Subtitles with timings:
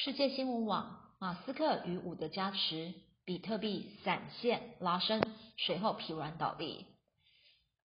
[0.00, 5.20] 世界新闻网：马斯克与伍德加持，比特币散线拉升，
[5.56, 6.86] 随后疲软倒地。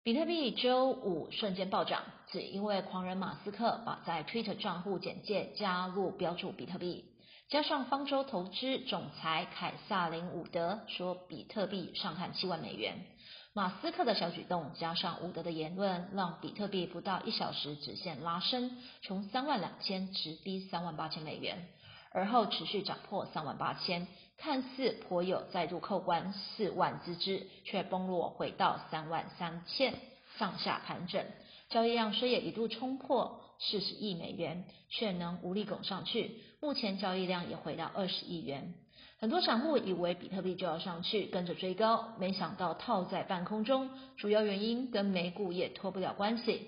[0.02, 7.06] 比特币周五瞬间暴涨，只因为狂人马斯克把在 Twitter 账户简介加入标注比特币，
[7.48, 13.06] 加上方舟投资总裁凯撒林伍德说比特币上看七万美元。
[13.54, 21.66] 马斯克的小举动加上伍德的言论，让比特币不到一小时直线拉升，从三万两千直逼三万八千美元，
[22.12, 24.06] 而后持续涨破三万八千。
[24.38, 29.94] 看似颇有再度扣关四万之姿，却崩落回到三万三千
[30.36, 31.24] 上下盘整。
[31.68, 36.40] 交易量虽也一度冲破四十亿美元，却能无力拱上去。
[36.60, 38.74] 目前交易量也回到二十亿元。
[39.20, 43.90] 很多散户以为比特币就要上去，跟着追高，没想到套在半空中。
[44.16, 46.66] 主要原因跟美股也脱不了关系。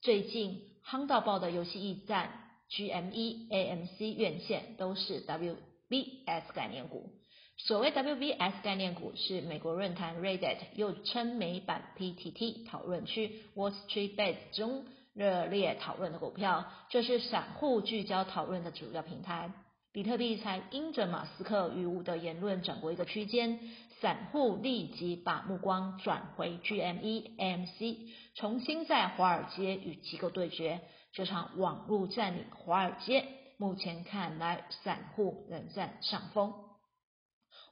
[0.00, 7.10] 最近夯到爆的游戏驿站 GME、AMC 院线都是 WBS 概念股，
[7.56, 19.52] 所谓 WBS 概念股是美国论坛 Reddit 又称美版 PTT 讨论区 Wall Street Bets 中热烈讨论的股票，这是散户聚焦讨论的主要平台。
[19.94, 23.60] 比特币才因着马斯克与伍的言论转过一个区间，
[24.00, 30.80] 散户立即把目光转回 GME、MC，重新在华尔街与机构对决，
[31.12, 33.24] 这场网络占领华尔街。
[33.56, 36.52] 目前看来，散户仍占上风。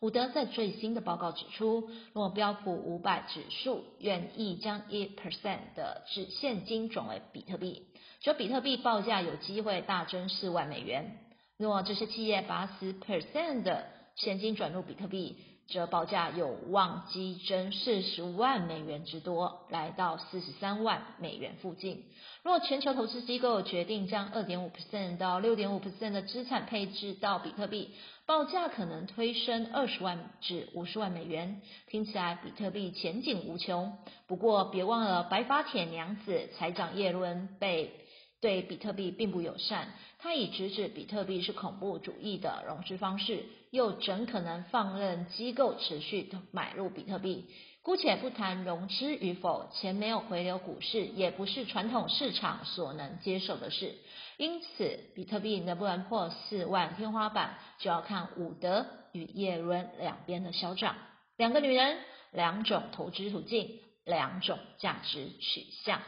[0.01, 7.89] 伍德在最新的报告指出，若标普五百指数愿意将一 percent 的纸现金转为比特币，
[8.20, 11.19] 则比特币报价有机会大增四万美元。
[11.63, 15.37] 若这些企业把十 percent 的现金转入比特币，
[15.69, 22.03] 则报价有望激增四十万美元之多，来到四十三万美元附近。
[22.43, 27.93] 若全球投资机构决定将二点五 percent 到六点五 percent 的资产配置到比特币，
[28.27, 31.63] 报价可能推升二十万至五十万美元。
[31.87, 33.97] 听起来比特币前景无穷。
[34.27, 38.01] 不过别忘了，白发铁娘子财长叶伦被。
[38.42, 39.86] 对比特币并不友善，
[40.19, 47.47] 他已直指比特币是恐怖主义的融资方式，又怎可能放任机构持续买入比特币？
[47.83, 53.95] 姑且不谈融资与否，钱没有回流股市，也不是传统市场所能接受的事。
[54.39, 60.97] 因此，比特币能不能破四万天花板，就要看伍德与叶伦两边的嚣张。
[61.36, 61.97] 两个女人，
[62.33, 66.03] 两种投资途径，两种价值取向。